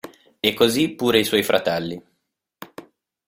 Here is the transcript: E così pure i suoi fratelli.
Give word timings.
E 0.39 0.55
così 0.55 0.95
pure 0.95 1.19
i 1.19 1.23
suoi 1.23 1.43
fratelli. 1.43 2.01